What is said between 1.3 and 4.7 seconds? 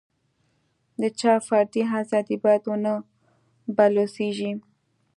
فردي ازادي باید ونه بلوسېږي.